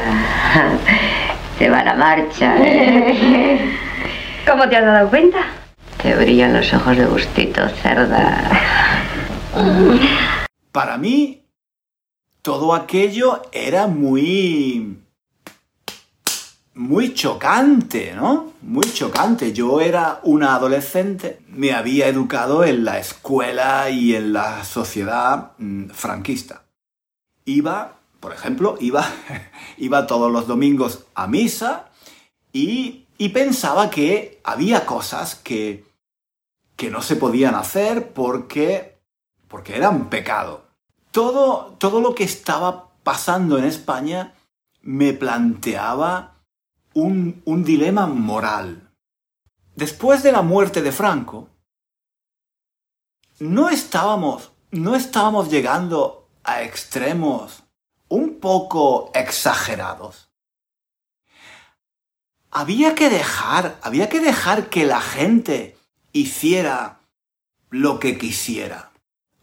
se 1.58 1.70
va 1.70 1.84
la 1.84 1.96
marcha. 1.96 2.56
¿eh? 2.60 3.76
¿Cómo 4.48 4.70
te 4.70 4.78
has 4.78 4.86
dado 4.86 5.10
cuenta? 5.10 5.40
Te 6.02 6.16
brillan 6.16 6.54
los 6.54 6.72
ojos 6.74 6.98
de 6.98 7.06
gustito, 7.06 7.68
cerda. 7.70 8.38
Para 10.72 10.98
mí, 10.98 11.44
todo 12.42 12.74
aquello 12.74 13.42
era 13.52 13.88
muy... 13.88 15.00
muy 16.76 17.14
chocante, 17.14 18.14
¿no? 18.16 18.54
Muy 18.62 18.86
chocante. 18.94 19.54
Yo 19.54 19.82
era 19.82 20.20
una 20.24 20.56
adolescente, 20.56 21.40
me 21.48 21.74
había 21.74 22.08
educado 22.08 22.64
en 22.64 22.86
la 22.86 23.00
escuela 23.00 23.90
y 23.90 24.16
en 24.16 24.34
la 24.34 24.64
sociedad 24.64 25.54
mm, 25.58 25.90
franquista. 25.90 26.64
Iba, 27.46 28.01
por 28.22 28.32
ejemplo, 28.32 28.78
iba, 28.80 29.06
iba 29.78 30.08
todos 30.08 30.32
los 30.32 30.48
domingos 30.48 31.06
a 31.14 31.28
misa 31.28 31.90
y, 32.54 33.08
pensaba 33.34 33.90
que 33.90 34.42
había 34.44 34.86
cosas 34.86 35.36
que, 35.36 35.86
que 36.76 36.90
no 36.90 37.02
se 37.02 37.16
podían 37.16 37.56
hacer 37.56 38.14
porque 38.14 38.92
porque 39.52 39.76
era 39.76 39.90
un 39.90 40.06
pecado. 40.10 40.64
Todo, 41.12 41.76
todo 41.78 42.00
lo 42.00 42.16
que 42.16 42.24
estaba 42.24 42.90
pasando 43.04 43.58
en 43.58 43.66
España 43.66 44.34
me 44.82 45.12
planteaba 45.14 46.38
un, 46.94 47.42
un 47.44 47.64
dilema 47.66 48.08
moral. 48.08 48.90
Después 49.76 50.24
de 50.24 50.32
la 50.32 50.42
muerte 50.42 50.82
de 50.82 50.94
Franco, 50.94 51.50
no 53.40 53.70
estábamos, 53.70 54.52
no 54.72 54.96
estábamos 54.96 55.52
llegando 55.52 56.30
a 56.44 56.64
extremos 56.64 57.64
un 58.12 58.40
poco 58.40 59.12
exagerados. 59.16 60.30
Había 62.52 62.96
que 62.96 63.10
dejar, 63.10 63.80
había 63.82 64.08
que 64.08 64.20
dejar 64.20 64.70
que 64.70 64.86
la 64.86 65.02
gente 65.02 65.78
hiciera 66.12 67.00
lo 67.70 68.00
que 68.00 68.18
quisiera 68.18 68.92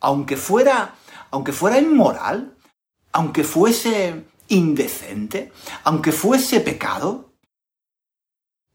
aunque 0.01 0.37
fuera, 0.37 0.95
aunque 1.31 1.53
fuera 1.53 1.79
inmoral, 1.79 2.57
aunque 3.13 3.45
fuese 3.45 4.27
indecente, 4.49 5.53
aunque 5.85 6.13
fuese 6.13 6.61
pecado, 6.61 7.33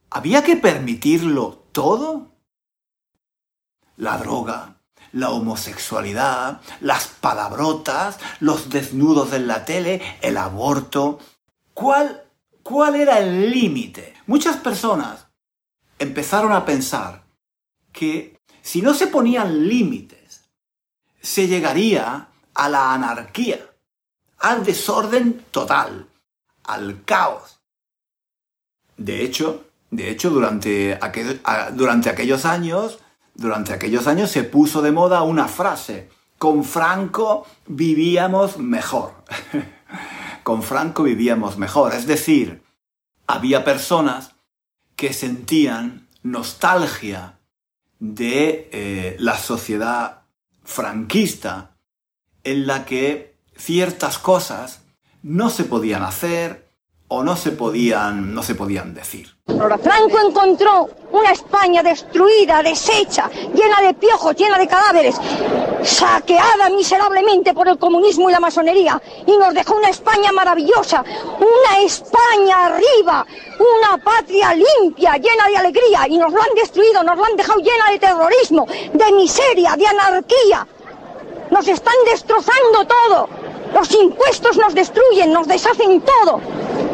¿había 0.10 0.44
que 0.44 0.56
permitirlo 0.58 1.66
todo? 1.72 2.32
La 3.96 4.18
droga, 4.18 4.82
la 5.14 5.30
homosexualidad, 5.30 6.62
las 6.82 7.08
palabrotas, 7.08 8.20
los 8.40 8.70
desnudos 8.70 9.32
en 9.34 9.48
la 9.48 9.64
tele, 9.66 10.02
el 10.22 10.38
aborto. 10.38 11.20
¿Cuál, 11.74 12.24
cuál 12.62 12.96
era 12.96 13.20
el 13.20 13.50
límite? 13.50 14.14
Muchas 14.28 14.58
personas 14.58 15.28
empezaron 16.00 16.52
a 16.52 16.66
pensar 16.66 17.24
que 17.92 18.38
si 18.62 18.82
no 18.82 18.94
se 18.94 19.08
ponían 19.08 19.68
límites, 19.68 20.50
se 21.22 21.48
llegaría 21.48 22.28
a 22.54 22.70
la 22.70 22.94
anarquía, 22.94 23.60
al 24.40 24.66
desorden 24.66 25.46
total, 25.52 26.08
al 26.64 27.04
caos. 27.06 27.62
De 28.98 29.24
hecho, 29.24 29.66
de 29.94 30.10
hecho, 30.10 30.32
durante, 30.32 31.00
durante 31.74 32.10
aquellos 32.10 32.46
años, 32.46 32.98
durante 33.36 33.74
aquellos 33.74 34.08
años 34.08 34.32
se 34.32 34.44
puso 34.44 34.82
de 34.82 34.92
moda 34.92 35.24
una 35.24 35.48
frase. 35.48 36.10
Con 36.38 36.64
Franco 36.64 37.46
vivíamos 37.68 38.58
mejor. 38.58 39.14
Con 40.44 40.62
Franco 40.62 41.04
vivíamos 41.04 41.58
mejor. 41.58 41.94
Es 41.94 42.06
decir, 42.06 42.64
había 43.28 43.64
personas 43.64 44.36
que 44.96 45.14
sentían 45.14 46.08
nostalgia 46.22 47.40
de 48.00 48.70
eh, 48.72 49.16
la 49.20 49.38
sociedad 49.38 50.24
franquista 50.64 51.76
en 52.44 52.68
la 52.68 52.86
que 52.86 53.38
ciertas 53.56 54.18
cosas 54.18 54.82
no 55.22 55.50
se 55.50 55.64
podían 55.64 56.04
hacer 56.04 56.63
o 57.16 57.24
no 57.24 57.36
se 57.36 57.52
podían, 57.52 58.34
no 58.34 58.42
se 58.42 58.56
podían 58.56 58.96
decir. 58.96 59.28
Franco 59.46 60.18
encontró 60.28 60.90
una 61.12 61.32
España 61.32 61.84
destruida, 61.84 62.64
deshecha, 62.64 63.30
llena 63.54 63.82
de 63.86 63.94
piojos, 63.94 64.36
llena 64.36 64.58
de 64.58 64.68
cadáveres, 64.68 65.16
saqueada 65.84 66.72
miserablemente 66.72 67.54
por 67.54 67.68
el 67.68 67.78
comunismo 67.78 68.30
y 68.30 68.34
la 68.34 68.40
masonería, 68.40 69.00
y 69.28 69.38
nos 69.38 69.54
dejó 69.54 69.76
una 69.76 69.90
España 69.90 70.32
maravillosa, 70.32 71.04
una 71.38 71.80
España 71.86 72.66
arriba, 72.66 73.28
una 73.60 74.04
patria 74.04 74.56
limpia, 74.56 75.16
llena 75.18 75.48
de 75.50 75.58
alegría, 75.58 76.08
y 76.08 76.18
nos 76.18 76.34
lo 76.34 76.42
han 76.42 76.56
destruido, 76.56 77.04
nos 77.04 77.16
lo 77.16 77.26
han 77.26 77.36
dejado 77.36 77.60
llena 77.60 77.92
de 77.92 78.00
terrorismo, 78.00 78.66
de 78.92 79.12
miseria, 79.12 79.76
de 79.76 79.86
anarquía. 79.86 80.68
Nos 81.52 81.68
están 81.68 81.94
destrozando 82.08 82.88
todo. 82.88 83.30
Los 83.72 83.92
impuestos 83.92 84.58
nos 84.58 84.74
destruyen, 84.74 85.32
nos 85.32 85.48
deshacen 85.48 86.02
todo. 86.02 86.42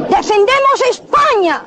Defendemos 0.10 0.82
España. 0.90 1.66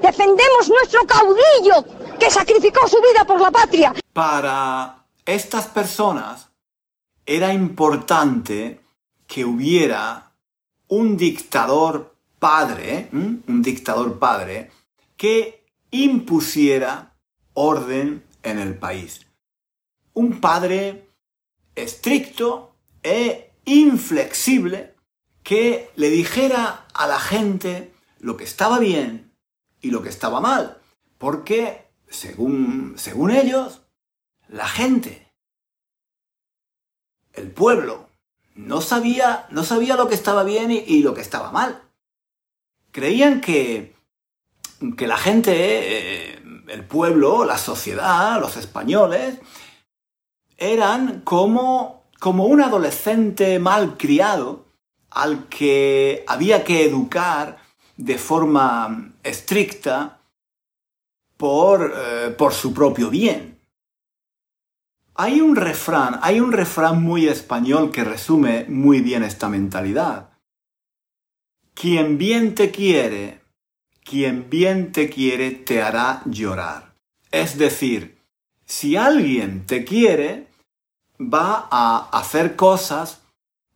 Defendemos 0.00 0.68
nuestro 0.68 1.04
caudillo 1.06 1.84
que 2.18 2.30
sacrificó 2.30 2.86
su 2.86 2.96
vida 3.00 3.24
por 3.24 3.40
la 3.40 3.50
patria. 3.50 3.94
Para 4.12 5.04
estas 5.24 5.66
personas 5.66 6.48
era 7.26 7.52
importante 7.52 8.80
que 9.26 9.44
hubiera 9.44 10.32
un 10.88 11.16
dictador 11.16 12.14
padre, 12.38 13.08
un 13.12 13.62
dictador 13.62 14.18
padre, 14.18 14.70
que 15.16 15.66
impusiera 15.90 17.14
orden 17.54 18.24
en 18.42 18.58
el 18.58 18.78
país. 18.78 19.26
Un 20.14 20.40
padre 20.40 21.08
estricto 21.74 22.76
e 23.02 23.52
inflexible 23.64 24.94
que 25.48 25.90
le 25.96 26.10
dijera 26.10 26.84
a 26.92 27.06
la 27.06 27.18
gente 27.18 27.94
lo 28.18 28.36
que 28.36 28.44
estaba 28.44 28.78
bien 28.78 29.32
y 29.80 29.90
lo 29.90 30.02
que 30.02 30.10
estaba 30.10 30.42
mal. 30.42 30.76
Porque, 31.16 31.86
según, 32.06 32.96
según 32.98 33.30
ellos, 33.30 33.80
la 34.48 34.68
gente, 34.68 35.32
el 37.32 37.50
pueblo, 37.50 38.10
no 38.56 38.82
sabía, 38.82 39.46
no 39.48 39.64
sabía 39.64 39.96
lo 39.96 40.06
que 40.06 40.16
estaba 40.16 40.44
bien 40.44 40.70
y, 40.70 41.02
lo 41.02 41.14
que 41.14 41.22
estaba 41.22 41.50
mal. 41.50 41.82
Creían 42.92 43.40
que, 43.40 43.96
que 44.98 45.06
la 45.06 45.16
gente, 45.16 45.52
eh, 45.54 46.42
el 46.68 46.84
pueblo, 46.84 47.46
la 47.46 47.56
sociedad, 47.56 48.38
los 48.38 48.58
españoles, 48.58 49.38
eran 50.58 51.22
como, 51.22 52.04
como 52.20 52.44
un 52.44 52.60
adolescente 52.60 53.58
mal 53.58 53.96
criado 53.96 54.67
al 55.10 55.48
que 55.48 56.24
había 56.26 56.64
que 56.64 56.84
educar 56.84 57.58
de 57.96 58.18
forma 58.18 59.12
estricta 59.22 60.20
por, 61.36 61.94
eh, 61.96 62.30
por 62.30 62.52
su 62.52 62.72
propio 62.72 63.10
bien. 63.10 63.58
Hay 65.14 65.40
un 65.40 65.56
refrán, 65.56 66.20
hay 66.22 66.38
un 66.38 66.52
refrán 66.52 67.02
muy 67.02 67.26
español 67.26 67.90
que 67.90 68.04
resume 68.04 68.66
muy 68.68 69.00
bien 69.00 69.24
esta 69.24 69.48
mentalidad. 69.48 70.30
Quien 71.74 72.18
bien 72.18 72.54
te 72.54 72.70
quiere, 72.70 73.40
quien 74.04 74.48
bien 74.48 74.92
te 74.92 75.10
quiere 75.10 75.50
te 75.50 75.82
hará 75.82 76.22
llorar. 76.24 76.94
Es 77.30 77.58
decir, 77.58 78.18
si 78.64 78.96
alguien 78.96 79.66
te 79.66 79.84
quiere, 79.84 80.46
va 81.20 81.68
a 81.70 82.08
hacer 82.12 82.54
cosas 82.54 83.20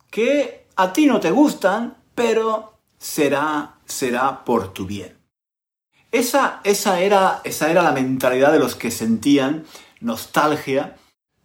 que 0.09 0.62
a 0.75 0.93
ti 0.93 1.05
no 1.05 1.19
te 1.19 1.31
gustan, 1.31 1.97
pero 2.15 2.79
será, 2.97 3.77
será 3.85 4.43
por 4.43 4.73
tu 4.73 4.85
bien. 4.85 5.17
Esa, 6.11 6.61
esa, 6.63 6.99
era, 7.01 7.41
esa 7.43 7.71
era 7.71 7.81
la 7.81 7.91
mentalidad 7.91 8.51
de 8.51 8.59
los 8.59 8.75
que 8.75 8.91
sentían 8.91 9.65
nostalgia 9.99 10.95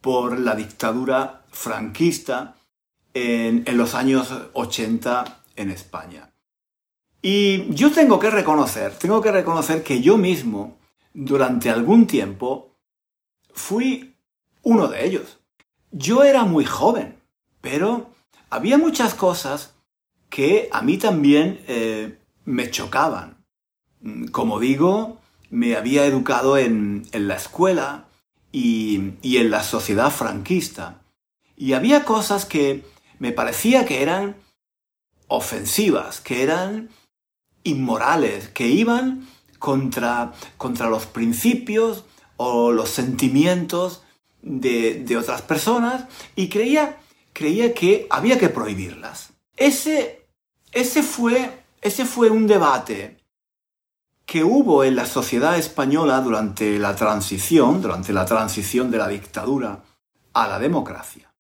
por 0.00 0.38
la 0.38 0.54
dictadura 0.54 1.44
franquista 1.50 2.56
en, 3.14 3.64
en 3.66 3.78
los 3.78 3.94
años 3.94 4.32
80 4.52 5.42
en 5.56 5.70
España. 5.70 6.32
Y 7.22 7.74
yo 7.74 7.90
tengo 7.90 8.18
que 8.18 8.30
reconocer, 8.30 8.94
tengo 8.96 9.20
que 9.20 9.32
reconocer 9.32 9.82
que 9.82 10.00
yo 10.00 10.16
mismo, 10.16 10.78
durante 11.12 11.70
algún 11.70 12.06
tiempo, 12.06 12.76
fui 13.52 14.16
uno 14.62 14.86
de 14.88 15.04
ellos. 15.04 15.38
Yo 15.90 16.22
era 16.22 16.44
muy 16.44 16.64
joven, 16.64 17.20
pero 17.60 18.10
había 18.50 18.78
muchas 18.78 19.14
cosas 19.14 19.74
que 20.30 20.68
a 20.72 20.82
mí 20.82 20.98
también 20.98 21.60
eh, 21.66 22.18
me 22.44 22.70
chocaban. 22.70 23.44
Como 24.30 24.60
digo, 24.60 25.18
me 25.50 25.76
había 25.76 26.04
educado 26.04 26.56
en, 26.58 27.08
la 27.12 27.36
escuela 27.36 28.08
y, 28.52 29.14
y 29.22 29.38
en 29.38 29.50
la 29.50 29.62
sociedad 29.62 30.10
franquista. 30.10 31.02
Y 31.56 31.72
había 31.72 32.04
cosas 32.04 32.44
que 32.44 32.84
me 33.18 33.32
parecía 33.32 33.84
que 33.84 34.02
eran 34.02 34.36
ofensivas, 35.26 36.20
que 36.20 36.42
eran 36.42 36.90
inmorales, 37.64 38.48
que 38.48 38.66
iban 38.68 39.26
contra, 39.58 40.32
contra 40.56 40.88
los 40.88 41.06
principios 41.06 42.04
o 42.36 42.72
los 42.72 42.88
sentimientos 42.90 44.02
de, 44.42 45.02
de 45.04 45.16
otras 45.16 45.42
personas 45.42 46.04
y 46.36 46.48
creía, 46.48 46.96
creía 47.38 47.72
que 47.72 48.08
había 48.10 48.36
que 48.36 48.48
prohibirlas. 48.48 49.32
Ese, 49.56 50.26
ese, 50.72 51.04
fue, 51.04 51.62
ese 51.80 52.04
fue 52.04 52.30
un 52.30 52.48
debate 52.48 53.16
que 54.26 54.42
hubo 54.42 54.82
en 54.82 54.96
la 54.96 55.06
sociedad 55.06 55.56
española 55.56 56.20
durante 56.20 56.80
la 56.80 56.96
transición, 56.96 57.80
durante 57.80 58.12
la 58.12 58.26
transición 58.26 58.90
de 58.90 58.98
la 58.98 59.06
dictadura 59.06 59.84
a 60.32 60.48
la 60.48 60.58
democracia. 60.58 61.32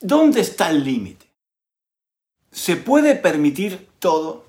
¿Dónde 0.00 0.40
está 0.40 0.70
el 0.70 0.84
límite? 0.84 1.26
¿Se 2.50 2.76
puede 2.76 3.16
permitir 3.16 3.90
todo? 3.98 4.46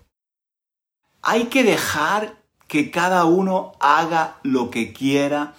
Hay 1.22 1.48
que 1.48 1.66
dejar 1.66 2.42
que 2.70 2.92
cada 2.92 3.26
uno 3.26 3.74
haga 3.82 4.40
lo 4.44 4.72
que 4.72 4.94
quiera, 4.94 5.54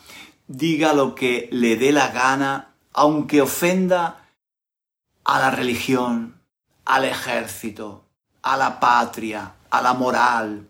diga 0.46 0.94
lo 0.94 1.14
que 1.14 1.50
le 1.52 1.76
dé 1.76 1.92
la 1.92 2.08
gana, 2.08 2.74
aunque 2.94 3.42
ofenda 3.42 4.21
a 5.24 5.38
la 5.38 5.50
religión, 5.50 6.40
al 6.84 7.04
ejército, 7.04 8.08
a 8.42 8.56
la 8.56 8.80
patria, 8.80 9.54
a 9.70 9.82
la 9.82 9.94
moral, 9.94 10.68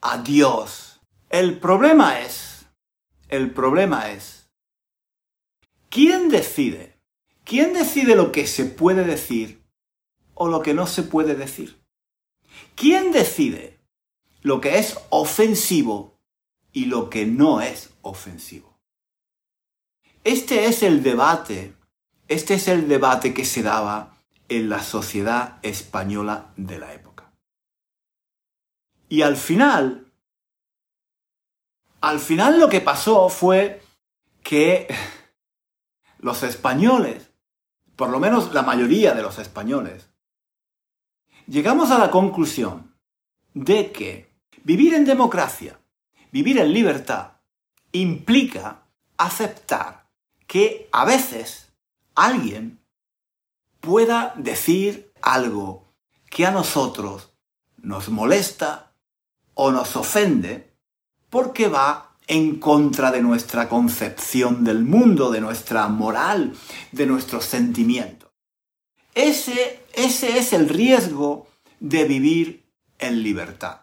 a 0.00 0.18
Dios. 0.18 1.00
El 1.30 1.58
problema 1.58 2.20
es, 2.20 2.66
el 3.28 3.50
problema 3.50 4.10
es, 4.10 4.48
¿quién 5.88 6.28
decide? 6.28 6.98
¿Quién 7.44 7.72
decide 7.72 8.16
lo 8.16 8.32
que 8.32 8.46
se 8.46 8.64
puede 8.64 9.04
decir 9.04 9.62
o 10.34 10.48
lo 10.48 10.62
que 10.62 10.74
no 10.74 10.86
se 10.86 11.02
puede 11.02 11.34
decir? 11.34 11.82
¿Quién 12.74 13.12
decide 13.12 13.74
lo 14.44 14.60
que 14.60 14.78
es 14.78 14.98
ofensivo 15.08 16.20
y 16.72 16.84
lo 16.84 17.08
que 17.08 17.24
no 17.24 17.62
es 17.62 17.90
ofensivo. 18.02 18.78
Este 20.22 20.66
es 20.66 20.82
el 20.82 21.02
debate, 21.02 21.74
este 22.28 22.54
es 22.54 22.68
el 22.68 22.88
debate 22.88 23.34
que 23.34 23.44
se 23.44 23.62
daba 23.62 24.16
en 24.48 24.68
la 24.68 24.82
sociedad 24.82 25.58
española 25.62 26.52
de 26.56 26.78
la 26.78 26.92
época. 26.92 27.32
Y 29.08 29.22
al 29.22 29.36
final, 29.36 30.12
al 32.00 32.18
final 32.20 32.60
lo 32.60 32.68
que 32.68 32.80
pasó 32.80 33.28
fue 33.28 33.82
que 34.42 34.88
los 36.18 36.42
españoles, 36.42 37.30
por 37.96 38.10
lo 38.10 38.20
menos 38.20 38.52
la 38.52 38.62
mayoría 38.62 39.14
de 39.14 39.22
los 39.22 39.38
españoles, 39.38 40.10
llegamos 41.46 41.90
a 41.90 41.98
la 41.98 42.10
conclusión 42.10 42.94
de 43.54 43.92
que 43.92 44.34
Vivir 44.64 44.94
en 44.94 45.04
democracia, 45.04 45.78
vivir 46.32 46.58
en 46.58 46.72
libertad, 46.72 47.32
implica 47.92 48.86
aceptar 49.18 50.08
que 50.46 50.88
a 50.90 51.04
veces 51.04 51.63
alguien 52.14 52.80
pueda 53.80 54.34
decir 54.36 55.12
algo 55.20 55.92
que 56.30 56.46
a 56.46 56.50
nosotros 56.50 57.34
nos 57.76 58.08
molesta 58.08 58.92
o 59.54 59.70
nos 59.70 59.96
ofende 59.96 60.74
porque 61.30 61.68
va 61.68 62.16
en 62.26 62.58
contra 62.58 63.10
de 63.10 63.20
nuestra 63.20 63.68
concepción 63.68 64.64
del 64.64 64.82
mundo, 64.84 65.30
de 65.30 65.40
nuestra 65.40 65.88
moral, 65.88 66.56
de 66.92 67.06
nuestros 67.06 67.44
sentimientos. 67.44 68.30
Ese, 69.14 69.84
ese 69.92 70.38
es 70.38 70.52
el 70.52 70.68
riesgo 70.68 71.46
de 71.80 72.04
vivir 72.04 72.64
en 72.98 73.22
libertad. 73.22 73.82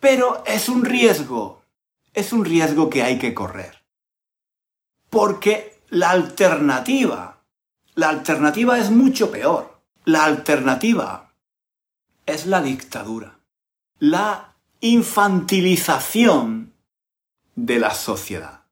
Pero 0.00 0.42
es 0.44 0.68
un 0.68 0.84
riesgo, 0.84 1.62
es 2.12 2.32
un 2.32 2.44
riesgo 2.44 2.90
que 2.90 3.02
hay 3.02 3.18
que 3.18 3.32
correr. 3.32 3.84
Porque 5.08 5.73
la 5.94 6.10
alternativa, 6.10 7.44
la 7.94 8.08
alternativa 8.08 8.78
es 8.80 8.90
mucho 8.90 9.30
peor. 9.30 9.80
La 10.04 10.24
alternativa 10.24 11.32
es 12.26 12.46
la 12.46 12.60
dictadura, 12.60 13.38
la 14.00 14.56
infantilización 14.80 16.74
de 17.54 17.78
la 17.78 17.94
sociedad. 17.94 18.64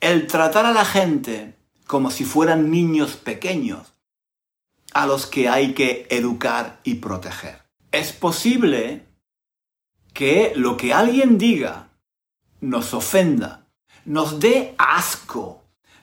El 0.00 0.26
tratar 0.26 0.66
a 0.66 0.72
la 0.72 0.84
gente 0.84 1.54
como 1.86 2.10
si 2.10 2.24
fueran 2.24 2.72
niños 2.72 3.14
pequeños 3.14 3.94
a 4.94 5.06
los 5.06 5.26
que 5.26 5.48
hay 5.48 5.74
que 5.74 6.08
educar 6.10 6.80
y 6.82 6.96
proteger. 6.96 7.62
Es 7.92 8.12
posible 8.12 9.06
que 10.12 10.52
lo 10.56 10.76
que 10.76 10.92
alguien 10.92 11.38
diga 11.38 11.90
nos 12.60 12.94
ofenda, 12.94 13.68
nos 14.04 14.40
dé 14.40 14.74
asco, 14.76 15.57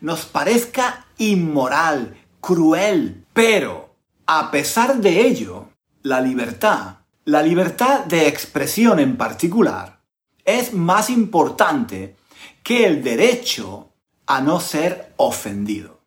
nos 0.05 0.27
parezca 0.27 1.07
inmoral, 1.17 2.15
cruel, 2.39 3.25
pero 3.33 3.95
a 4.27 4.51
pesar 4.51 4.97
de 4.97 5.21
ello, 5.21 5.69
la 6.03 6.21
libertad, 6.21 6.97
la 7.23 7.41
libertad 7.41 8.05
de 8.05 8.27
expresión 8.27 8.99
en 8.99 9.17
particular, 9.17 10.03
es 10.43 10.73
más 10.73 11.09
importante 11.09 12.17
que 12.61 12.85
el 12.85 13.03
derecho 13.03 13.93
a 14.27 14.41
no 14.41 14.59
ser 14.59 15.11
ofendido. 15.17 16.01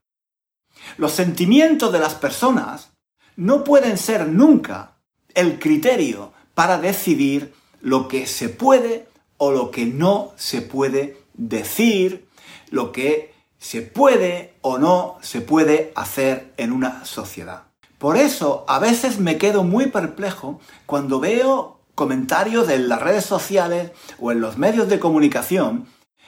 Los 0.97 1.11
sentimientos 1.11 1.93
de 1.93 1.99
las 1.99 2.15
personas 2.15 2.93
no 3.35 3.65
pueden 3.65 3.99
ser 3.99 4.29
nunca 4.29 4.93
el 5.35 5.59
criterio 5.59 6.33
para 6.55 6.79
decidir 6.79 7.53
lo 7.81 8.07
que 8.07 8.29
se 8.29 8.49
puede 8.49 9.09
o 9.39 9.51
lo 9.51 9.73
que 9.73 9.87
no 9.87 10.35
se 10.37 10.63
puede 10.63 11.17
decir, 11.35 12.29
lo 12.71 12.93
que 12.93 13.37
se 13.59 13.83
puede 13.83 14.55
o 14.61 14.79
no 14.79 15.19
se 15.21 15.41
puede 15.41 15.93
hacer 15.95 16.53
en 16.57 16.73
una 16.73 17.05
sociedad. 17.05 17.65
Por 17.99 18.17
eso 18.17 18.65
a 18.69 18.79
veces 18.79 19.19
me 19.19 19.39
quedo 19.39 19.65
muy 19.65 19.87
perplejo 19.87 20.61
cuando 20.87 21.21
veo 21.21 21.81
comentarios 21.95 22.69
en 22.69 22.89
las 22.89 23.03
redes 23.03 23.25
sociales 23.25 23.91
o 24.21 24.31
en 24.31 24.41
los 24.41 24.57
medios 24.57 24.89
de 24.89 25.01
comunicación 25.01 25.87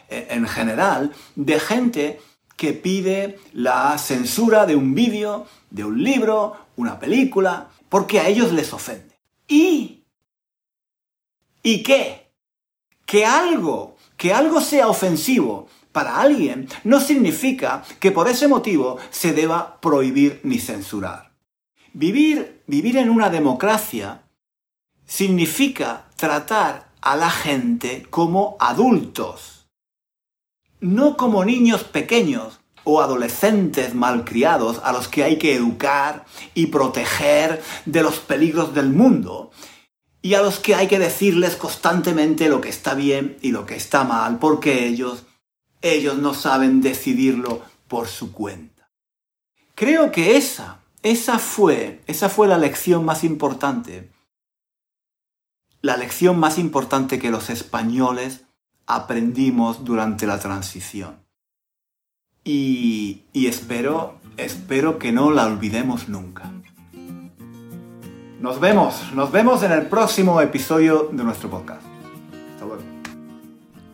eh, 0.09 0.27
en 0.31 0.49
general 0.49 1.13
de 1.37 1.61
gente 1.61 2.21
que 2.57 2.73
pide 2.73 3.39
la 3.53 3.97
censura 3.99 4.67
de 4.67 4.77
un 4.77 4.95
vídeo, 4.95 5.47
de 5.71 5.85
un 5.85 6.03
libro, 6.03 6.57
una 6.77 6.99
película, 6.99 7.69
porque 7.89 8.21
a 8.21 8.27
ellos 8.27 8.53
les 8.53 8.73
ofende. 8.73 9.19
Y 9.47 10.01
¿Y 11.63 11.83
qué? 11.83 12.33
Que 13.05 13.27
algo, 13.27 13.97
que 14.17 14.33
algo 14.33 14.61
sea 14.61 14.89
ofensivo 14.89 15.69
para 15.93 16.21
alguien 16.21 16.69
no 16.85 17.01
significa 17.01 17.83
que 17.99 18.11
por 18.11 18.29
ese 18.29 18.49
motivo 18.49 18.99
se 19.11 19.33
deba 19.33 19.81
prohibir 19.81 20.41
ni 20.45 20.59
censurar. 20.59 21.33
Vivir, 21.93 22.63
vivir 22.67 22.97
en 22.97 23.11
una 23.11 23.31
democracia 23.31 24.23
significa 25.07 26.07
tratar 26.17 26.91
a 27.01 27.17
la 27.17 27.31
gente 27.31 28.07
como 28.11 28.57
adultos, 28.61 29.67
no 30.81 31.17
como 31.17 31.45
niños 31.45 31.83
pequeños 31.83 32.61
o 32.85 33.01
adolescentes 33.03 33.95
malcriados 33.95 34.81
a 34.85 34.93
los 34.93 35.09
que 35.09 35.25
hay 35.25 35.39
que 35.39 35.55
educar 35.55 36.25
y 36.55 36.67
proteger 36.67 37.63
de 37.87 38.03
los 38.03 38.19
peligros 38.21 38.75
del 38.75 38.91
mundo, 38.91 39.51
y 40.23 40.35
a 40.35 40.43
los 40.43 40.59
que 40.59 40.75
hay 40.75 40.87
que 40.87 40.99
decirles 40.99 41.57
constantemente 41.57 42.49
lo 42.49 42.61
que 42.61 42.69
está 42.69 42.95
bien 42.95 43.39
y 43.43 43.53
lo 43.53 43.67
que 43.67 43.77
está 43.77 44.05
mal, 44.05 44.39
porque 44.39 44.87
ellos, 44.87 45.25
ellos 45.83 46.19
no 46.19 46.35
saben 46.35 46.81
decidirlo 46.81 47.63
por 47.89 48.09
su 48.09 48.33
cuenta. 48.33 48.91
Creo 49.75 50.13
que 50.13 50.37
esa, 50.37 50.81
esa 51.03 51.39
fue, 51.39 52.03
esa 52.07 52.29
fue 52.29 52.49
la 52.49 52.59
lección 52.59 53.05
más 53.05 53.25
importante. 53.25 54.13
La 55.81 55.97
lección 55.97 56.39
más 56.39 56.59
importante 56.59 57.19
que 57.19 57.31
los 57.31 57.49
españoles 57.49 58.45
aprendimos 58.87 59.85
durante 59.85 60.27
la 60.27 60.39
transición. 60.39 61.25
Y, 62.45 63.23
y 63.33 63.47
espero, 63.47 64.19
espero 64.37 64.99
que 64.99 65.13
no 65.13 65.31
la 65.31 65.47
olvidemos 65.47 66.09
nunca. 66.09 66.53
Nos 68.41 68.61
vemos, 68.61 69.13
nos 69.15 69.31
vemos 69.33 69.63
en 69.63 69.73
el 69.73 69.87
próximo 69.87 70.41
episodio 70.41 71.11
de 71.13 71.25
nuestro 71.25 71.51
podcast. 71.51 71.90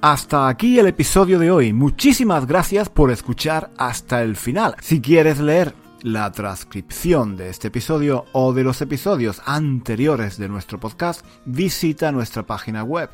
Hasta 0.03 0.49
aquí 0.49 0.79
el 0.79 0.87
episodio 0.87 1.39
de 1.39 1.51
hoy. 1.51 1.73
Muchísimas 1.73 2.47
gracias 2.47 2.89
por 2.89 3.11
escuchar 3.11 3.71
hasta 3.79 4.23
el 4.23 4.37
final. 4.37 4.77
Si 4.81 5.01
quieres 5.01 5.41
leer 5.41 5.75
la 6.03 6.31
transcripción 6.33 7.37
de 7.37 7.49
este 7.49 7.69
episodio 7.69 8.27
o 8.33 8.53
de 8.53 8.63
los 8.63 8.83
episodios 8.83 9.41
anteriores 9.47 10.37
de 10.37 10.49
nuestro 10.49 10.79
podcast, 10.79 11.25
visita 11.47 12.13
nuestra 12.13 12.45
página 12.45 12.85
web 12.85 13.09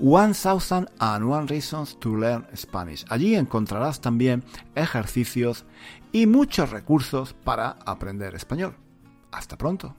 One 0.00 0.32
Thousand 0.32 0.88
and 0.98 1.30
One 1.30 1.46
Reasons 1.46 2.00
to 2.00 2.16
Learn 2.16 2.46
Spanish. 2.56 3.04
Allí 3.10 3.36
encontrarás 3.36 4.00
también 4.00 4.42
ejercicios 4.74 5.66
y 6.12 6.26
muchos 6.26 6.70
recursos 6.70 7.34
para 7.34 7.76
aprender 7.84 8.34
español. 8.34 8.74
Hasta 9.30 9.56
pronto. 9.58 9.94